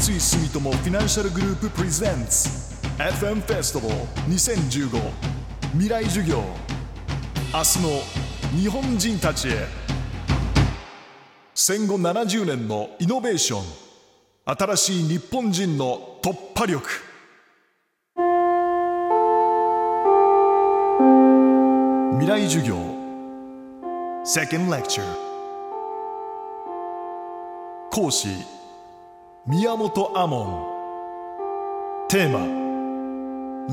[0.00, 2.48] 三井住友フィナンシャルグループプレゼンツ
[2.96, 4.00] FM フェスティバル
[4.32, 4.98] 2015
[5.72, 6.42] 未来授業。
[7.52, 9.66] 明日の日本人たちへ。
[11.54, 13.62] 戦後70年のイノベーション。
[14.46, 16.88] 新しい日本人の突破力。
[22.18, 22.76] 未来授業。
[24.24, 25.02] Second Lecture
[27.90, 28.28] 講師
[29.46, 30.68] 宮本亞門。
[32.10, 32.40] テーマ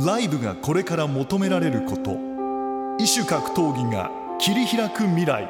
[0.06, 2.18] ライブがこれから求められること。
[3.00, 5.46] 異種格闘技が切り開く未来。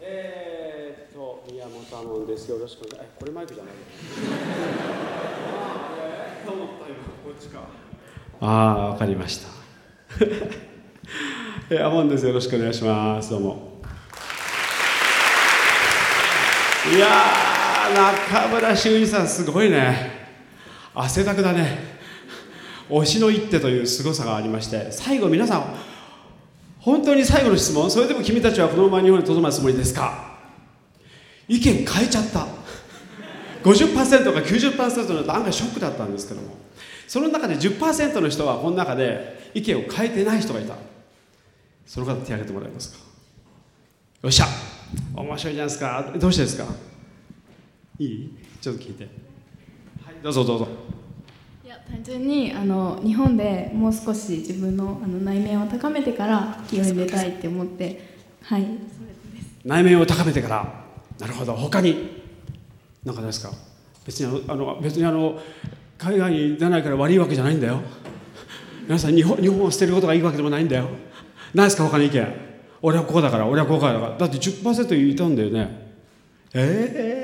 [0.00, 2.50] えー、っと宮本亞門です。
[2.50, 3.08] よろしくお願い。
[3.18, 3.74] これマイクじゃない
[8.40, 9.48] ああわかりました。
[11.68, 12.26] えー、アモンです。
[12.26, 13.28] よろしくお願いします。
[13.30, 13.72] どうも。
[16.96, 17.51] いや
[17.92, 20.10] 中村修二さんすごいね。
[20.94, 21.78] 汗だくだね。
[22.88, 25.64] 推しの一手という凄さがありまして最後皆さん
[26.78, 30.36] 本当に最後の質問それでも君たちはこのまま日本にとどまるつもりですか？
[31.48, 32.46] 意見変えちゃった。
[33.62, 33.94] 50%
[34.32, 36.56] か90%の案外ショックだったんですけども。
[37.06, 40.74] その中で10%の人はこの中で意見を変えてない人がいた。
[41.86, 42.98] その方手挙げてもらえますか？
[44.22, 44.46] よっしゃ。
[45.14, 46.12] 面白いじゃないですか。
[46.16, 46.66] どうしてですか？
[47.98, 48.30] いい？
[48.60, 49.04] ちょっと聞いて。
[49.04, 50.68] はいどうぞどうぞ。
[51.64, 58.66] いや単純にあの日本でもう少し自分のあの内面を高めてから企業に出たいって思ってはい。
[59.64, 60.82] 内面を高めてから。
[61.20, 61.54] なるほど。
[61.54, 62.22] 他に
[63.04, 63.52] 何かないですか？
[64.04, 65.38] 別にあの別にあの
[65.98, 67.80] 海外に出ないから悪いわけじゃないんだよ。
[68.88, 70.86] 皆さん日本日本を捨てることがいいわけでもないんだよ。
[71.54, 71.84] 何ですか？
[71.84, 72.26] 他の意見。
[72.84, 74.16] 俺はここだから俺はここだから。
[74.18, 75.92] だって10%いたんだよね。
[76.54, 77.21] ええー、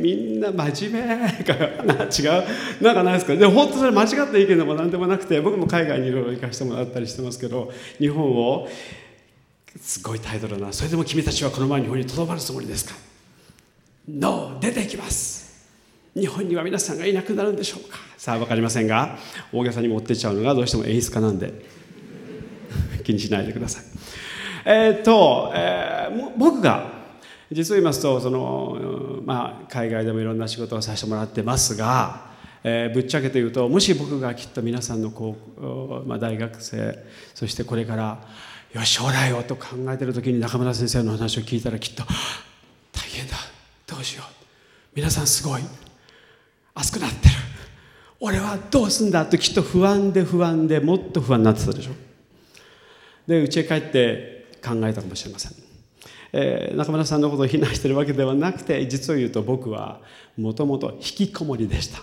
[0.00, 8.66] みんな真面目かな違うなんかないですかで本当それ間違った意見でも何でもなくて僕も海外にいろいろ行かせてもらったりしてますけど日本を
[9.80, 12.94] すごいタイトルなそれでも君たちはこの前日本にとどまるつもりですか
[14.08, 15.68] ？NO 出ていきます。
[16.14, 17.98] 日本には皆さんがいなくなるんでしょうか？
[18.16, 19.16] さあ分かりませんが
[19.52, 21.52] 大げさに持ってっちゃうのがどうしても演出家なんで。
[23.04, 23.84] 気にしないでください。
[24.64, 26.99] えー、っと、えー、僕が
[27.52, 32.30] 実を言いますとその、まあ、海外でもいろんな仕事をさせてもらってますが、
[32.62, 36.98] えー、ぶっちゃけて言うともし僕がきっと皆さんの高校、まあ、大学生
[37.34, 38.20] そしてこれから
[38.72, 42.04] よし将来をと考えてる時に中村先生の話を聞いたらきっと
[42.92, 43.34] 大変だ
[43.86, 44.32] どうしよう
[44.94, 45.62] 皆さんすごい
[46.74, 47.34] 熱くなってる
[48.20, 51.92] 俺はどうすんだときっと不安で不安でもっと不安になってたでしょ。
[53.26, 55.52] で家へ帰って考えたかもしれません、
[56.32, 60.00] えー、中村さんのことを非難してるわけではなくて実を言うと僕は
[60.36, 62.00] もともと引きこもりでした、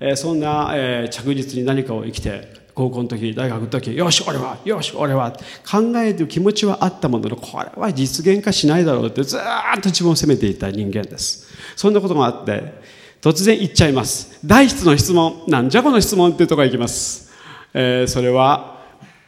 [0.00, 5.32] えー、そんな、えー、着実に何かを生きて高校の時大学の時よし俺はよし俺は
[5.68, 9.40] 考える気持ちはあったもののこれは実現化しないだろうってずっ
[9.80, 11.48] と自分を責めていた人間です。
[11.74, 12.74] そんなことがあって
[13.22, 14.38] 突然言っちゃいます。
[14.44, 17.32] 第一の質問なんじゃこの質問っていうところいきます、
[17.72, 18.84] えー、それは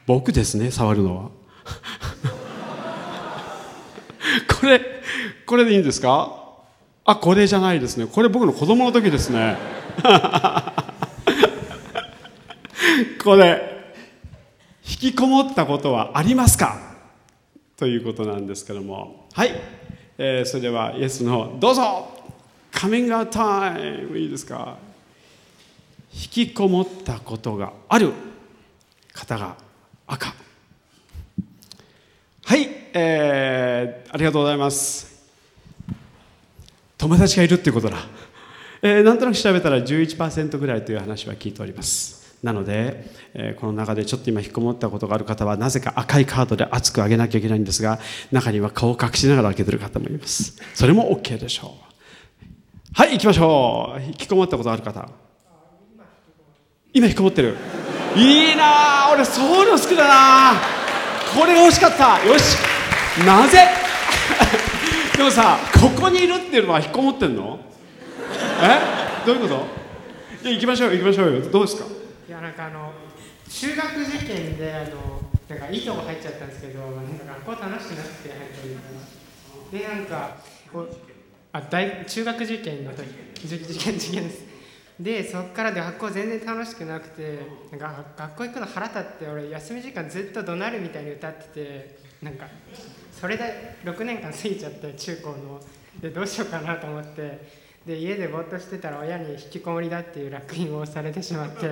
[0.07, 1.31] 僕ですね触るのは。
[4.61, 4.81] これ
[5.47, 6.37] これでいいんですか？
[7.05, 8.07] あこれじゃないですね。
[8.07, 9.57] これ僕の子供の時ですね。
[13.23, 13.93] これ
[14.89, 16.79] 引きこもったことはありますか？
[17.77, 19.29] ということなんですけども。
[19.35, 19.53] はい、
[20.19, 22.09] えー、それではイエスのどうぞ！
[22.73, 24.19] カミングアウトタイム。
[24.19, 24.77] いいですか？
[26.13, 28.13] 引きこもったことがある
[29.13, 29.57] 方が
[30.07, 30.35] 赤。
[32.45, 32.69] はい、
[33.01, 35.09] えー、ありがとうございます。
[36.97, 37.97] 友達がいるっていうことだ、
[38.83, 42.37] えー、なんとなく調べたら11%ぐらいという話は聞いております。
[42.43, 47.99] なので、えー、この中でちょっと今引っこもったことがある方はなぜか赤いカードで熱く上げなきゃいけないんですが
[48.31, 50.61] 中には顔を隠しながら開けてる方もいます。
[50.75, 51.89] それも OK でしょう。
[52.95, 54.03] はい行きましょう。
[54.03, 55.09] 引きこもったことある方。
[56.93, 57.57] 今引きこもってる。
[58.17, 60.61] いいな俺そういうの好きだな
[61.39, 62.25] これが欲しかった。
[62.27, 62.78] よし。
[63.27, 63.67] なぜ？
[65.17, 67.59] でもさここにいるっていうのは引っこもってんの？
[68.63, 69.27] え？
[69.27, 69.67] どういうこと？
[70.49, 71.41] いや行きましょう行きましょうよ。
[71.51, 71.85] どうですか？
[72.29, 72.93] いやなんかあの
[73.49, 78.43] 中学受験であのなんかいいとこ入っちゃったんですけどなんか学校楽しくなくて入っ
[79.71, 80.37] たりでなんか
[80.73, 80.97] こう
[81.53, 83.07] あ大中学受験の時
[83.47, 84.43] 受験受験です
[85.01, 87.39] でそっからで学校全然楽しくなくて
[87.71, 92.47] なんか学校行くの腹立って俺休み時間ずっと怒鳴るみたいに歌っててなんか
[93.13, 95.61] それで6年間過ぎちゃって中高の。
[96.01, 97.49] でどうしようかなと思って
[97.85, 101.71] で家でぼーっとしてたら親に引きこもりだっていう烙印をされてしまって。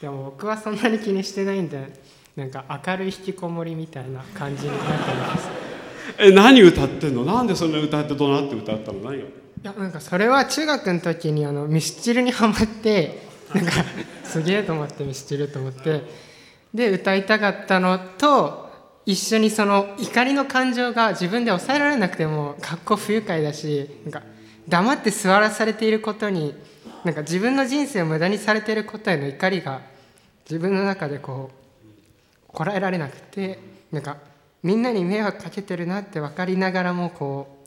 [0.00, 1.88] でも僕はそんなに気にしてないんで
[2.36, 5.48] なんか明るい引きこもりみたいな感じになってます。
[6.18, 7.24] え何歌ってんの？
[7.24, 9.00] なんでそんな歌ってどうなって歌ったの？
[9.00, 9.26] 何よ
[9.62, 13.22] いやなんかそれは中学の時にあのミスチルにハマって
[13.52, 13.72] なんか
[14.22, 16.02] すげえと思ってミスチルと思って
[16.72, 18.68] で歌いたかったのと
[19.04, 24.22] 一緒にその怒りの感情が自分で抑えられなくても格好不愉快だしなんか
[24.68, 26.54] 黙って座らされていることに
[27.04, 29.80] なんか自分の人生を無駄にされていることへの怒りが
[30.48, 33.58] 自分の中でこうこらえられなくて
[33.90, 34.18] なんか
[34.62, 37.57] みんなに迷惑かけてるなって分かりながらもこう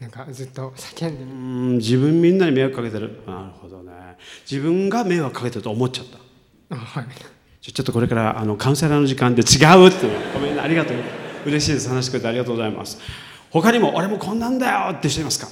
[0.00, 1.26] なんかずっと叫んでる。
[1.26, 3.20] うん自分みんなに迷惑かけてる。
[3.26, 3.92] なるほどね。
[4.50, 6.76] 自分が迷惑かけてると思っちゃった。
[6.76, 7.06] あはい。
[7.60, 10.06] じゃちょっとこれからあのカウンセラーの時間で違うって。
[10.34, 10.96] ごめんねありがとう。
[11.46, 11.88] 嬉しいです。
[11.88, 12.98] 話してくれてありがとうございます。
[13.50, 15.48] 他にも俺もこんなんだよって人いますか？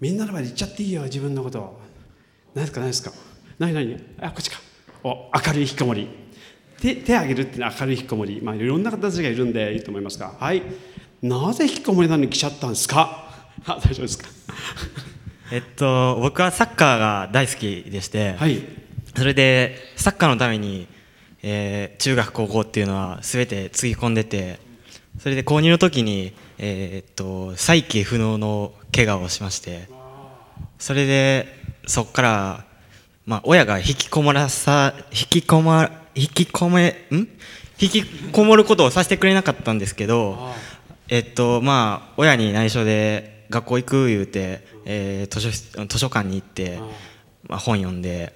[0.00, 1.80] みんなの前で言っちゃっていいよ自分のこと。
[2.54, 2.80] 何ですか？
[2.80, 3.12] 何ですか？
[3.58, 4.58] 何何あこっちか。
[5.02, 6.08] お明るい引きこもり。
[6.80, 8.40] 手手挙げるっていうのは明るい引きこもり。
[8.40, 10.32] まあいろんな形がいるんでいいと思いますが。
[10.38, 10.62] はい
[11.22, 13.28] なぜ引きこもりなのに来ちゃったんですか？
[13.66, 14.28] あ 大丈夫ですか？
[15.50, 18.62] えっと、僕はサッカーが大好きでして、はい。
[19.16, 20.86] それでサッカーのために、
[21.42, 24.58] えー中学高校っていうのは全てつぎ込んでて
[25.18, 29.88] それで購入の時に、えーっと再起不能の怪我をしまして
[30.78, 31.48] それで
[31.86, 32.64] そこから、
[33.26, 37.26] まあ、親が引きこもらさ引きこま引きこめん？
[37.80, 40.52] 引きこもることをさせてくれなかったんですけど
[41.08, 46.78] えっとまあ親に内緒で学校行く言うて、えー図書室図書館に行って、
[47.48, 48.34] まあ、本読んで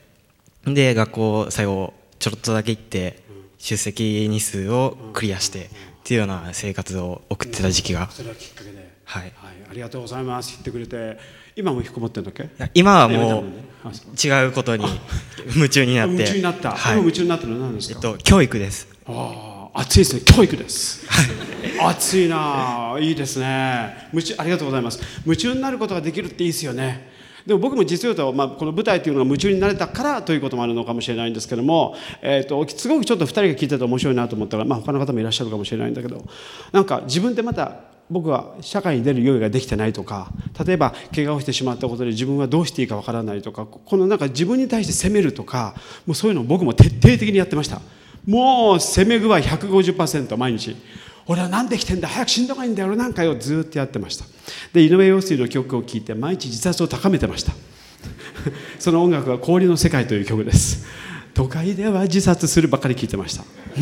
[0.64, 3.22] で学校最後ちょろっとだけ行って
[3.58, 5.68] 出席日数をクリアしてっ
[6.04, 9.32] ていうような生活を送ってた時期が、それはきっかけではい、はい、
[9.70, 10.50] ありがとうございます。
[10.52, 11.18] 言ってくれて。
[11.54, 12.44] 今も引きこもってるんだっけ？
[12.44, 13.50] いや今はもうう。
[14.26, 14.86] 違うことに
[15.54, 16.14] 夢中になって。
[16.14, 16.92] 夢中になった、はい。
[16.94, 18.88] 今夢中になってるのは何ですか、えっと、教育です。
[19.06, 20.22] ああ熱いですね。
[20.22, 21.06] 教育です
[21.88, 22.96] 熱いな。
[23.00, 24.08] いいですね。
[24.12, 25.00] 夢中ありがとうございます。
[25.24, 27.10] 夢中になることができるっていいですよね。
[27.46, 36.24] でも僕も実を言うと、まあ、この舞台というのが夢中になれたからということもあるのかもしれないんですけども、えー、とすごくちょっと2人が聞いてて面白いなと思ったら、まあ、他の方もいらっしゃるかもしれないんだけど
[36.70, 37.80] なんか自分でまた
[38.10, 40.30] 僕は社会に出る用意ができてないとか
[40.64, 45.74] 例えば怪我をしてしまったことで自分はどうしていいかわからないとかこのなんか自分に対して責めるとか
[46.06, 47.80] もうそういうのを僕も徹底的にやってました。
[48.26, 50.76] もう攻め具合150%毎日。
[51.26, 52.08] 俺は何で来てんだ？
[52.08, 52.88] 早く死んだ方がいいんだよ。
[52.88, 54.24] 俺なんかよずっとやってました。
[54.72, 57.52] で井上陽水の曲を聴いて毎日自殺を高めてました。
[58.78, 60.86] その音楽は氷の世界という曲です。
[61.34, 63.44] 都会では自殺するばかり聴いてました。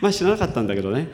[0.00, 1.08] まあ知らなかったんだけどね。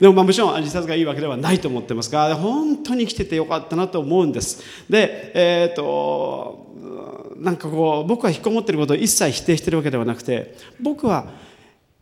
[0.00, 4.62] でもまあもちろん自殺がいいわけではないと思ってますが本当に生きててよかったなと思うんです。
[4.88, 6.70] でえっ、と
[7.38, 11.26] なんかこう僕は引っこもってることを一切否定してるわけではなくて僕は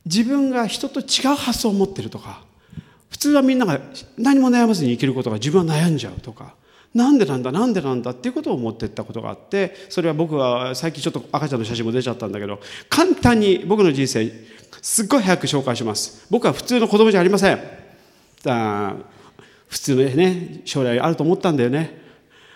[0.07, 2.43] 自分が人と違う発想を持ってるとか
[3.11, 3.81] 普通はみんなが
[4.17, 6.55] 何も悩まずに生きることが自分は悩んじゃうとか
[6.95, 14.33] なんでなんだなんでなんだっていうことを思ってったことがあってそれは僕は最近ちょっと赤ちゃんの写真も出ちゃったんだけど簡単に僕の人生
[14.83, 16.27] すっごい早く紹介します。
[16.31, 17.61] 僕は普通の子供じゃありません。
[18.43, 18.95] だ
[19.69, 22.01] 普通のね将来あると思ったんだよね。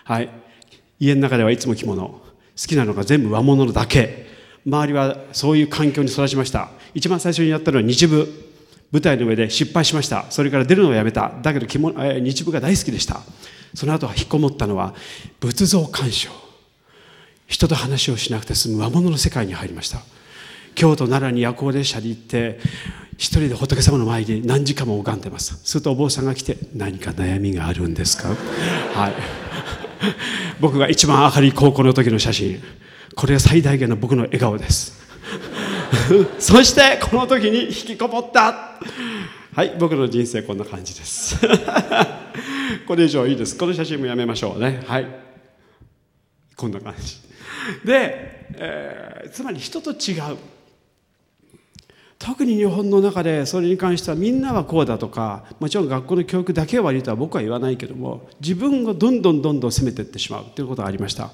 [0.03, 0.29] はい。
[0.99, 2.07] 家の中ではいつも着物。
[2.07, 2.21] 好
[2.55, 4.24] きなのが全部和物だけ。
[4.65, 6.69] 周りはそういう環境に育ちました。
[6.93, 8.27] 一番最初にやったのは日舞
[8.91, 10.25] 舞台の上で失敗しました。
[10.29, 11.31] それから出るのをやめた。
[11.41, 11.93] だけど日舞
[12.51, 13.21] が大好きでした。
[13.73, 14.93] その後は引っこもったのは
[15.39, 16.31] 仏像鑑賞。
[17.47, 19.99] 人と話をしなくて済む和物の世界に入りました。
[20.73, 22.59] 京都奈良に夜行列車で行って
[23.17, 25.59] 一人で仏様の前に何時間も拝んでます。
[25.63, 28.29] するとお坊さんが来て「何か悩みがあるんですか?」
[28.95, 29.13] はい。
[30.59, 32.61] 僕が一番明るい高校の時の写真。
[33.15, 35.01] これが最大限の僕の笑顔です。
[36.39, 38.79] そしてこの時に引きこもった。
[39.53, 41.37] はい僕の人生こんな感じです。
[42.85, 43.57] これ以上いいです。
[43.57, 44.83] この写真もやめましょうね。
[44.85, 45.07] はい。
[46.55, 47.17] こんな感じ。
[47.85, 50.37] で、えーつまり人と違う。
[52.17, 61.31] 特に日本の中でそれに関してはみんなはこうだとかもちろん学校の教育だけは悪いとは僕は言わないけども自分をどんどんどんどん責めていってしまうということがありました。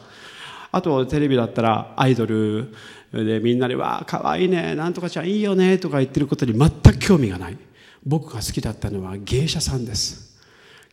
[0.72, 2.74] あとテレビだったらアイドル
[3.12, 7.58] でみんなで「わあかわいいねなんとかちゃんいいよね」とか言ってることに全く興味がない。
[8.06, 10.32] 僕が好きだったのは芸者さんです。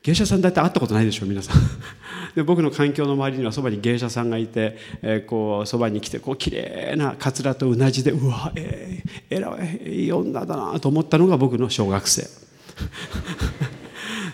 [0.02, 1.56] 芸者さんだって会ったことないでしょ皆さん。
[2.35, 12.26] で僕の環境の周りにはそばに芸者さんがいて、えーこうそばに来てこう綺麗なかつらとうなじでうわえー、えらいいい女だなと思ったのが僕の小学生。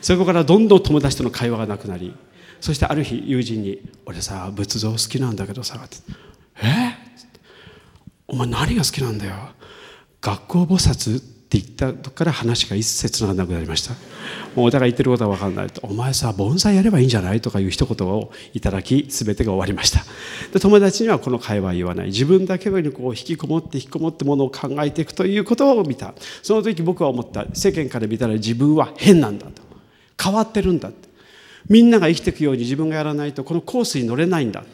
[0.03, 2.15] そこからどんどん友達との会話がなくなり
[2.65, 5.99] そしてある日友人に「俺さ仏像好きなんだけどさ」って
[6.65, 6.95] 「え？
[8.27, 9.35] お前何が好きなんだよ？
[10.23, 13.93] 学校菩薩って言ったとこから話が一切つななくなりました。
[14.57, 15.67] もうお互い言ってることは分かんない。
[15.67, 20.03] と「お前さ盆栽やればいいんじゃない?」とかいう一言をいただき全てが終わりました。
[20.55, 22.07] で友達にはこの会話は言わない。
[22.07, 26.15] 自分だけにこう引きこもって引きこもってものを考えていくということを見た。
[26.43, 27.45] その時僕は思った。
[27.53, 29.61] 世間から見たら自分は変なんだと。
[30.19, 31.13] 変わってるんだって
[31.69, 34.65] みんなが生きていくように自分がやらないとこのコースに乗れないんだ。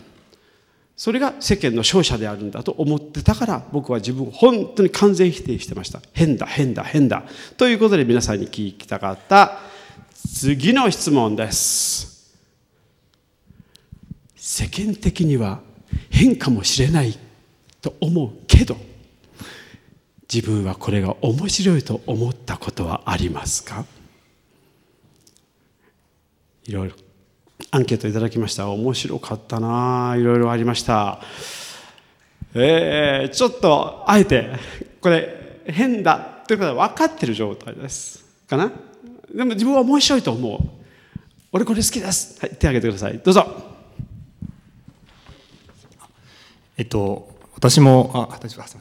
[0.97, 6.03] それが世間の勝者であるんだと思ってたから僕は自分を本当に完全否定してました。
[6.13, 7.25] 変だ変だ変だ。
[7.57, 9.61] ということで皆さんに聞きたかった
[10.13, 12.37] 次の質問です。
[14.37, 15.61] 世間的には
[16.11, 17.19] 変かもしれない
[17.81, 18.77] と思うけど
[20.33, 23.87] 自分はこれが面白いと思ったことはありますか？
[26.71, 26.95] いろいろ
[27.73, 28.71] アンケートいただきました。
[28.71, 30.15] 面白かったな。
[30.17, 31.21] いろいろありました。
[32.55, 34.51] えー、ちょっとあえて
[35.01, 38.25] これ変だということは分かってる状態です。
[38.47, 38.71] かな？
[39.35, 40.61] でも自分は面白いと思う。
[41.51, 42.39] 俺これ好きです。
[42.41, 43.19] はい手挙げてください。
[43.19, 43.47] どうぞ。
[46.77, 48.81] えっと私もあ大丈夫すみません、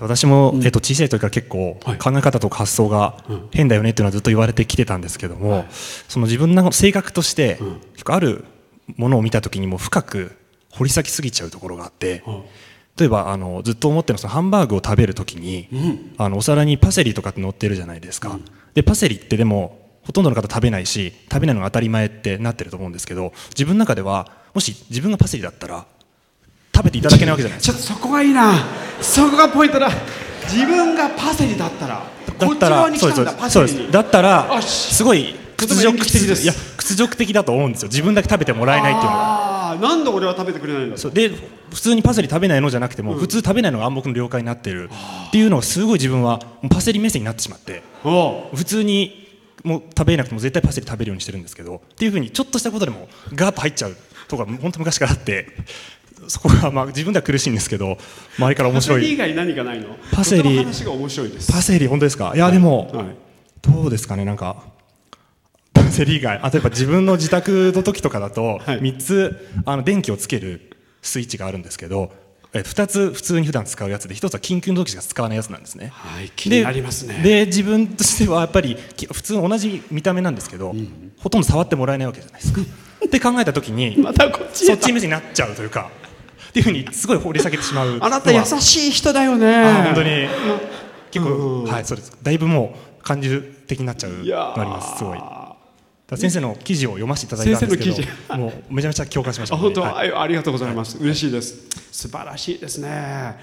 [0.00, 1.98] 私も、えっと、小さい時から結構はい。
[1.98, 5.64] 考え方とか発想が変だよねっていうのはずっと言われてきてたんですけども、
[6.08, 7.58] その自分の性格として、
[7.92, 8.44] 結構ある
[8.96, 10.36] ものを見た時にも深く
[10.70, 12.22] 掘り下げすぎちゃうところがあって、
[12.96, 15.68] 例えばあのずっと思ってるのはそのハンバーグを食べる時に、
[16.18, 18.38] あのお皿にパセリとかって乗ってるじゃないですか、
[18.74, 25.86] でパセリってでもほとんどの方食べないし食べないのが当たり前ってなってると思うんですけど自分の中ではもし自分がパセリだったら
[26.74, 27.78] 食べていただけないわけじゃないですか。
[27.78, 28.54] ちょっとそこがいいな
[29.00, 29.90] そこがポイントだ。
[30.52, 32.02] 自分がパセリだったら
[32.38, 33.90] こっち側に来たんだパセリに。
[33.90, 36.42] だったらすごい屈辱的です。
[36.42, 37.88] いや屈辱的だと思うんですよ。
[37.88, 39.40] 自分だけ食べてもらえないっていうのが。
[40.04, 41.30] で俺は食べてくれないんだで
[41.70, 44.90] 普通にパセリ食べないのじゃなくても、普通食べないのが暗黙の了解になってる。
[45.28, 47.82] っていうのがすごい自分はパセリ目線になってしまって。
[48.02, 49.28] 普通に
[49.62, 55.48] もう食べなくても絶対パセリ食べるようにしてるんですけどっていうふうにちょっとしたことでもガーッと入っちゃうところが本当昔からあって
[56.28, 57.98] そこがまあ自分では苦しいんですけど
[58.38, 59.00] 周りから面パセ白い。
[59.02, 59.96] リ以外何かないの？
[60.12, 60.58] パセリ。
[60.58, 61.52] 話が面白いです。
[61.52, 62.32] パセリ本当ですか？
[62.34, 63.06] いやでも、はい。
[63.62, 64.24] どうですかね？
[64.24, 64.62] なんか
[65.72, 66.38] パセリ以外。
[66.42, 68.80] あ例えば自分の自宅の時とかだとはい。
[68.80, 72.12] 3つあの電気をつけるスイッチがあるんですけど
[72.52, 75.90] え2つ普通に普段使うやつで1つは緊急の時しか使わないやつなんですね。
[75.92, 77.20] はい気になりますね。
[77.22, 80.74] で自分としてはやっぱりき普通同じ見た目なんですけど、
[81.18, 82.60] ほとんど触ってもらえないわけじゃないですか。
[83.06, 85.90] って考えた時にまたこっちへそっち目線になっちゃうというか
[86.50, 87.98] っていうふうにすごい掘り下げてしまう。
[88.00, 89.54] あなた優しい人だよね。
[89.54, 90.28] あ本当に。
[91.10, 92.16] 結構、はいそうです。
[92.22, 95.18] だいぶもう感受的になっちゃうのありますすごい。
[96.16, 100.12] 先生の記事を読ませていただいたんですけどもうめちゃめちゃ共感しました、あ本当、はい。
[100.12, 100.98] あありがとうございます。
[100.98, 101.54] 嬉しいです。
[101.92, 103.36] 素晴らしいですね。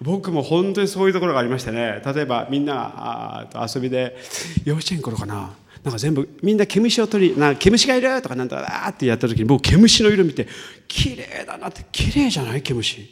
[0.00, 2.02] 僕も本当にそういうところがありましてね。
[2.06, 4.16] 例えばみんながあ遊びで
[4.64, 5.50] 幼稚園頃かな
[5.84, 10.48] なんか全部みんな毛虫を取りな毛虫がいるとかなんとかあってやった時に僕毛虫の色見て
[10.88, 12.62] 綺麗だなって綺麗じゃない？
[12.62, 13.08] 毛虫。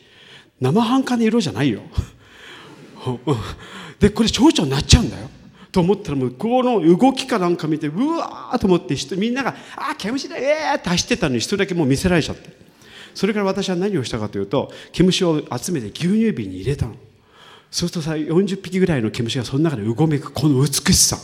[0.60, 1.82] 生半可な色じゃないよ。
[4.00, 5.30] でこれ蝶々になっちゃうんだよ。
[5.70, 12.48] と思ったらもうこの動きかなんか見てうわーと思って人みんなが「あー毛虫だえー!」って走ってたのに人だけもう見せられちゃって。
[13.14, 16.94] それから私は何をしたかというと毛虫を集めて牛乳瓶に入れたの。
[17.70, 21.18] そうするとさ40匹ぐらいの毛虫がその中でうごめくこの美しさ。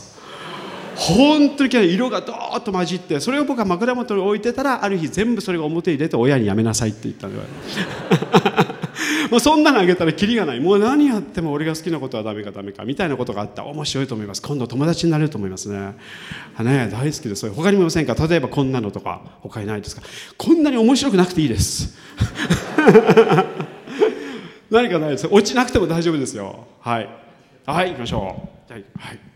[1.01, 7.41] 本当に色がドーッと混じってそれを僕は枕元に置いてたらある日全部それが表に出て親にやめなさいって言ったのよ。
[9.31, 10.61] もうそんなのあげたらキリがない。
[10.61, 13.65] もう何やっても俺が好きなことはダメかダメかみたいなことがあった。
[13.65, 14.43] 面白いと思います。
[14.43, 15.95] 今度友達になれると思いますね。
[16.63, 17.49] ね大好きです。
[17.51, 20.03] 他にもいませんか例えばこんなのとか他にないですか？
[20.37, 21.97] こんなに面白くなくていいです。
[24.71, 25.29] 何かないです？
[25.31, 26.67] 落ちなくても大丈夫ですよ。
[26.81, 27.09] はい。
[27.65, 28.73] はい行きましょう。
[28.73, 29.30] は、い。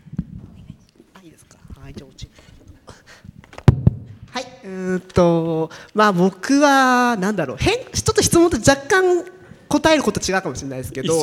[1.95, 2.03] ですか。
[2.03, 2.29] はい、じゃあ落ち。
[4.31, 9.23] はい、うーんと、まあ、僕は、なんだろう、変、ちょっと質問と若干
[9.69, 11.13] 答えること違うかもしれないですけど。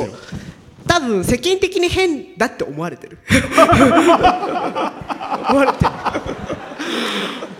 [0.85, 3.17] 多分世間的に変だって思われてる。
[3.49, 3.61] 思
[5.59, 5.91] われてる。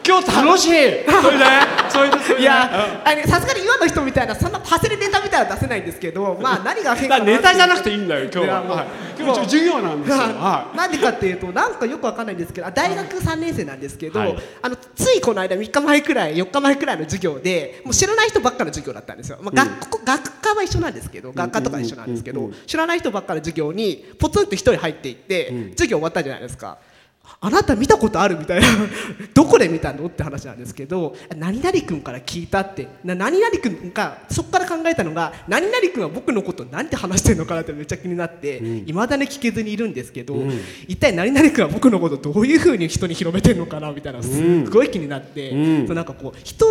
[0.06, 1.46] 今日楽しい それで？
[1.90, 2.42] それで？
[2.42, 8.88] いや、あれさすがに今の人みたいな、そんなパセリネタみたいなの出せないんですけど、 まあ、何が変だかネタじゃなくていいんだよ今日は、はい、
[9.18, 11.34] 今日は授業なんですよ、はなんでかってい。
[11.34, 14.38] うとなんかよくわかんないんですけどあ大学3年生なんですけど、はい。
[14.62, 26.78] あのついこの間3日前くらい4日前くらいの授業でもう知らない人ばっかの授業だったんですよ、まあ学校学科は一緒なんですけど学科とか一緒なんですけど、知らない人ばっかの授業にポツンと一人入っていって、授業終わったじゃないですか
[27.40, 28.68] あなた見たことあるみたいな。
[29.34, 30.06] どこで見たの？
[30.06, 32.88] って話なんですけど何々君から聞いたって。
[33.04, 40.36] な何々君がそこから考えたのが何々君は僕のこと何て話してるのかなってめっちゃ気になっていま、未だに聞けずにいるんですけど、
[40.88, 45.52] 一体何々君は僕のことどういうふうに人に広めてるのかなみたいなすごい気になって、
[45.86, 46.66] そうなんかこう人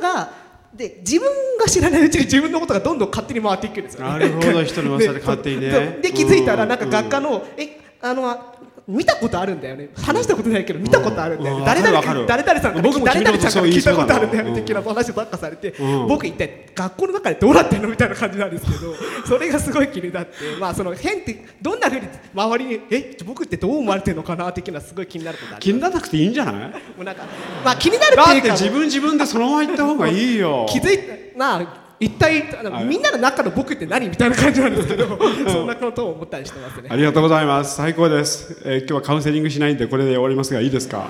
[0.00, 0.30] が
[0.74, 4.64] で自分が知らないうちに自分のことがどんどん勝手に回っていくんですよ、ね、なるほど。
[4.64, 5.70] 人の噂で勝手にね。
[6.02, 8.54] でで気づいたらなんか学科の、えあの
[8.86, 9.88] 見たことあるんだよね。
[9.96, 11.64] 話したことないけど見たことあるんだよね、うん。
[11.66, 16.06] 誰々さんから誰々さんから聞いたことあるんだよね的な話ばっかされて、うん。
[16.08, 18.94] 僕一体学校の中でどうなってんのみたいな感じなんですけど
[19.26, 22.02] それがすごい気になってまあその変ってどんなふうに
[22.34, 26.54] 周りにえ僕ってどう思われてるのかな的なすごい気になることあり気にならなくていいんじゃない？
[26.54, 27.22] もうなんか
[27.64, 30.66] まあ気になるってだっていうか自分自分でそのまま言った方がいいよ。
[30.68, 30.98] 気づい
[31.34, 35.18] たなあ一体あのみんなの中の僕って何みたいな感じなんですけど
[35.48, 36.88] そんなことを思ったりしてますね。
[36.90, 37.76] ありがとうございます。
[37.76, 41.08] 最高です、えー今日はカウンセリングしないんでこれで終わりますがいいですか？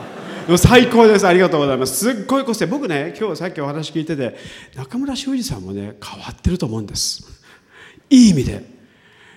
[0.59, 1.27] 最高です。
[1.27, 1.97] ありがとうございます。
[1.97, 2.67] すっごい個性。
[2.67, 4.37] 僕ね今日さっきお話聞いてて
[4.77, 7.25] 中村修二さんもね変わってると思うんです。
[8.11, 8.75] いい意味で。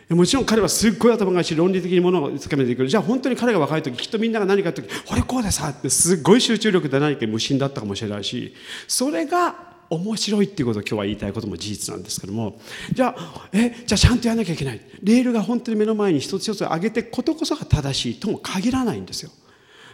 [0.09, 2.87] もちろん彼はすっごい頭がいいし論理的にものをつかめてくる。
[2.87, 8.53] じゃあ本当に彼が若い時きっとみんなが何かやった時「これこうでさ」ってすっごい集中力で何か無心だったかもしれないし
[8.87, 9.53] それが
[9.89, 12.59] 面白いっていうことを今日は言いたいことも事実なんですけども。
[12.93, 14.81] じゃあえじゃあちゃんとやらなきゃいけない。
[15.01, 19.31] レールが本当に目の前に一つ一つ上げていくことこそが正しいとも限らないんですよ。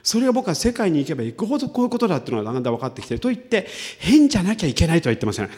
[0.03, 3.67] それが僕は世界に行けば行くほどこういうことだっていうのがだんだん分かってきてると言って
[3.99, 5.49] 変じゃなきゃいけないとは言ってません。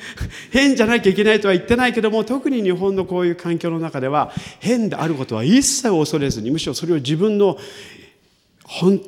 [0.50, 7.58] 変じゃなきゃいけないとは言ってないけども特に日本のこういう環境の中では変であることは一切恐れずにむしろそれを自分の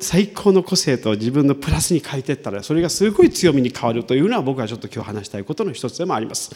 [0.01, 6.51] 最高の個性と自分のプラスに変えていったらそれがすごい強みに変わるというのは僕はちょっと今日話したいことの一つでもあります。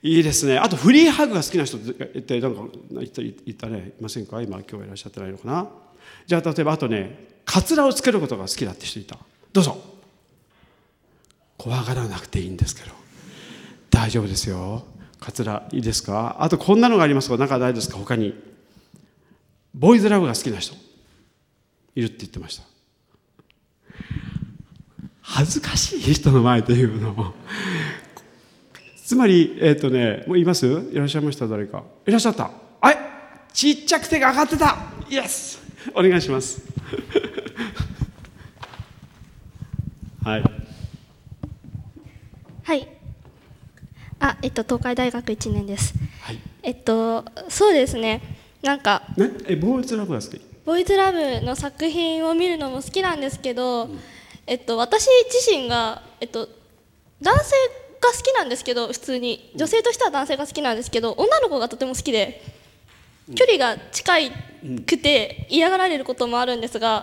[0.00, 0.58] いいですね。
[0.58, 2.62] あとフリーハグが好きな人ってなんか
[2.92, 4.40] 言った言ったねいませんか？
[4.40, 5.68] 今今日いらっしゃってないのかな？
[6.24, 9.18] じゃあ例えばあとねカツラをつけることが好きだって人いた。
[9.52, 9.76] どうぞ。
[11.56, 12.94] 怖がらなくていいんですけど。
[13.90, 14.84] 大丈夫ですよ。
[15.18, 16.36] カツラいいですか？
[16.38, 17.28] あとこんなのがあります。
[17.28, 17.98] が中大丈夫ですか？
[17.98, 18.40] 他に。
[19.74, 20.76] ボーイズラブが好きな人。
[21.98, 22.62] いるって言ってました。
[25.20, 27.34] 恥ずかしい人の前で言うの
[29.04, 30.66] つまりえっ、とねもういます？
[30.66, 31.48] いらっしゃいました？
[31.48, 31.82] 誰か。
[32.06, 32.50] いらっしゃった。
[32.80, 32.96] はい
[33.52, 34.76] ちっちゃく手が上がってた。
[35.10, 35.58] イエス！
[35.94, 36.62] お願いします。
[40.22, 40.44] はい。
[42.62, 42.88] はい。
[44.20, 45.94] あ、えっと東海大学1年です。
[46.22, 46.38] はい。
[46.62, 48.20] えっとそうですね。
[48.62, 49.30] なんかね？
[49.46, 50.40] えボーイズラブが好き？
[50.68, 53.88] ボーイズラブの作品を見るのも好きなんですけど、
[54.46, 56.46] えっと私自身がえっと
[57.22, 57.54] 男性
[58.02, 59.50] が好きなんですけど普通に。
[59.56, 62.42] 女性としては男性が好きなんですけど女の子がとても好きで
[63.34, 64.30] 距離が近い
[64.86, 67.02] くて嫌がられることもあるんですが、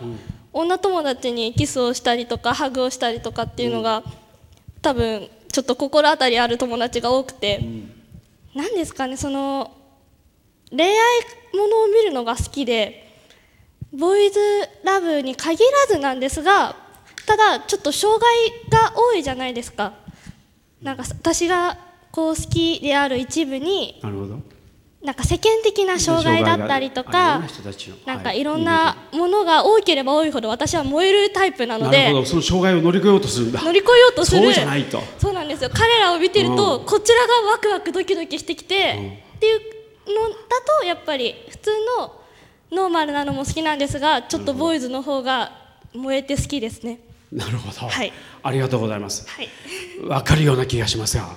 [0.53, 4.03] 女友達にキスをしたりとかハグをしたりとかっていうのが、
[4.83, 7.67] 多分ちょっと心当たりある友達が多くて、
[8.53, 9.75] 何ですかねその
[10.69, 10.91] 恋愛
[11.55, 13.04] ものを見るのが好きで
[13.97, 14.39] ボーイズ
[14.83, 16.75] ラブに限らずなんですが
[17.25, 18.29] ただちょっと障害
[18.69, 19.93] が多いじゃないですか。
[20.81, 21.77] なんか私が
[22.11, 24.39] こう好きである一部になるほど。
[25.03, 27.39] なんか世間的な障害だったりとか
[28.05, 28.41] なんかはい。
[28.41, 32.25] いろんなものが多ければ多いほど私は燃えるタイプなのでなるほど。
[32.25, 33.61] その障害を乗り越えようとするんだ。
[33.61, 34.41] 乗り越えようとする。
[34.43, 34.99] そうじゃないと。
[35.19, 35.69] そうなんですよ。
[35.73, 36.85] 彼らを見てると、うん。
[36.85, 38.75] こちらがワクワクドキドキしてきて、
[39.37, 39.59] っていう
[40.07, 40.35] のだ
[40.81, 42.24] とやっぱり普通の
[42.71, 45.51] ノーマルなのも好きなんですがちょっとボーイズの方が
[45.93, 46.99] 燃えて好きですね。
[47.31, 48.13] なるほど、はい。
[48.43, 49.27] ありがとうございます。
[49.29, 49.49] はい。
[50.07, 51.23] わかるような気がしますが。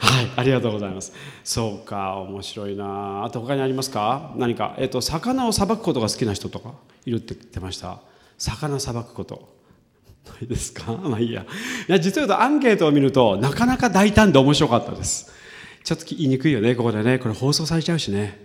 [0.00, 1.12] はいありがとうございます。
[1.42, 3.24] そうか面白いな。
[3.24, 4.32] あと他にありますか？
[4.36, 4.74] 何か？
[4.78, 6.72] えっ、と魚をさばくことが好きな人とか
[7.06, 7.98] いるって言ってました？
[8.38, 9.48] 魚さばくこと。
[10.26, 10.92] ないですか？
[11.02, 11.42] まあいいや。
[11.88, 15.32] いや実は言うとアンケートを見るとなかなか大胆で面白かったです。
[15.84, 17.18] ちょっと言いにくいよねここでね。
[17.18, 18.43] これ放送されちゃうしね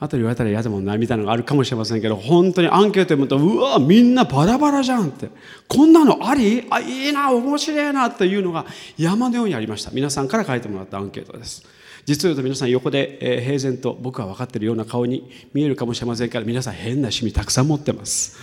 [0.00, 5.28] あとで言われたら嫌だもんなみたいなのがあるかもしれませんけど本当にアンケート読むとうわみんなバラバラじゃんって。
[5.68, 6.66] こんなのあり？
[6.70, 8.64] あいいな面白いなっていうのが
[8.96, 9.90] 山のようにありました。
[9.92, 11.62] 皆さんから書いてもらったアンケートです。
[12.06, 18.38] 実を言うと皆さん横で、え平然と僕は分かっているような顔に見えるかもしれませんから皆さん変な趣味たくさん持ってます。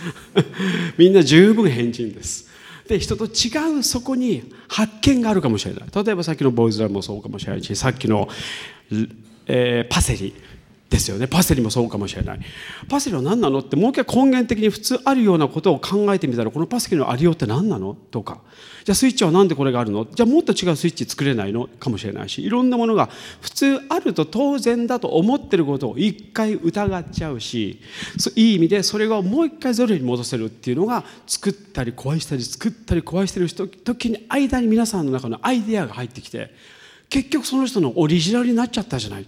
[0.96, 2.48] みんな十分変人です。
[2.86, 6.04] で人と違うそこに発見があるかもしれない。
[6.04, 8.28] 例えばさっきのボイズラもそうかもしれないしさっきの、
[9.46, 10.32] えーパセリ。
[10.90, 11.26] ですよね。
[11.26, 12.40] パセリもそうかもしれない。
[12.88, 17.94] パセリは何なのってもう一回根源的に普通あるようなことを考えてみたらこのパセリのありようって何なの？
[18.10, 18.40] とか。
[18.84, 20.06] じゃあスイッチは何でこれがあるの？
[20.06, 21.68] じゃあもっと違うスイッチ作れないの？
[21.68, 22.42] かもしれないし。
[22.42, 23.10] いろんなものが
[23.42, 27.80] 普通あると当然だと思ってることを一回疑っちゃうし。
[28.34, 36.50] いい意味でそれをもう一回ゼロに戻せるっていうのが作ったり壊したり作ったり壊してる時に間に皆さんの中のアイデアが入ってきて
[37.10, 39.26] 結局その人のオリジナルになっちゃったじゃない。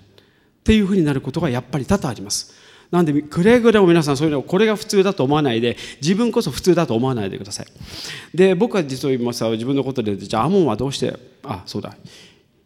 [0.71, 2.55] っていうふうになることがやっぱり多々あります。
[2.93, 7.67] なんでくれぐれも皆さんそういうのこれが普通だと思わないで自分こそ普通だと思わないでください。
[8.33, 11.97] で僕は実を言いますと自分のことでじゃあアモンはどうしてあそうだ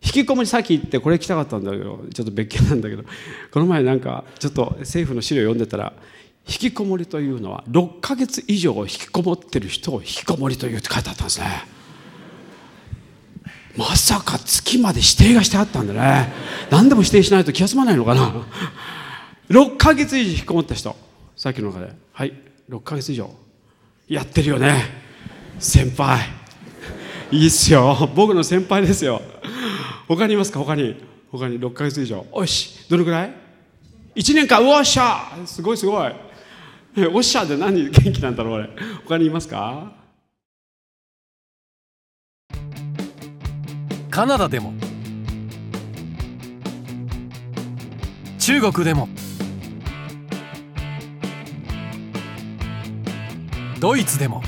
[0.02, 3.04] 引きこもりさっき言ってこれ来たかったんだけどちょっと別件なんだけど
[3.50, 5.94] この前なんかちょっと政府の資料読んでたら
[6.46, 11.46] 引きこもりというのは6ヶ月以上引きこもってる人を引きこもりというって書いてあったんですね。
[13.76, 16.32] まさか月まで指定がしてあったんだね。
[16.70, 18.32] 何でも指定しないと気が済まないのかな。
[19.50, 20.94] 6ヶ月以上引きこもった人。
[21.37, 21.92] さっきの中で。
[22.12, 22.32] はい。
[22.70, 23.30] 6ヶ月以上。
[24.08, 24.80] やってるよね。
[25.58, 26.20] 先輩。
[27.32, 28.08] いいっすよ。
[28.14, 29.20] 僕の先輩ですよ。
[30.06, 30.60] 他にいますか？
[30.60, 31.02] 他に。
[31.32, 31.58] 他に。
[31.58, 32.24] 6ヶ月以上。
[32.32, 32.88] よし。
[32.88, 33.34] どれくらい
[34.14, 34.62] ？1年間。
[34.62, 35.32] うおっしゃ。
[35.46, 36.12] すごいすごい。
[37.12, 38.70] おっしゃって何元気なんだろう俺
[39.04, 40.03] 他にいますか？
[44.14, 44.72] カナダでも。
[48.38, 49.09] 中国でも。
[53.81, 54.40] ドイツでも。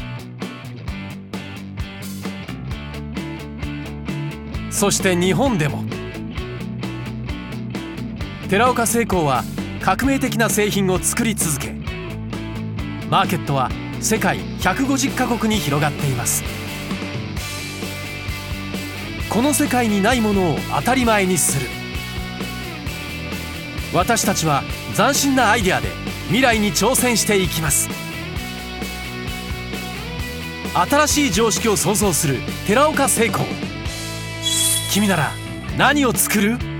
[4.70, 5.82] そして日本でも。
[8.48, 9.42] 寺岡製鋼は
[9.82, 11.72] 革命的な製品を作り続け
[13.10, 13.68] マーケットは
[14.00, 16.65] 世界150カ国に広がっています。
[19.28, 21.66] この世界にないものを当たり前にする。
[23.94, 24.62] 私たちは
[24.96, 25.88] 斬新なアイデアで
[26.26, 27.88] 未来に挑戦していきます。
[30.74, 32.36] 新しい常識を創造する
[32.66, 33.44] 寺岡成功
[34.92, 35.32] 君なら
[35.78, 36.75] 何を作る？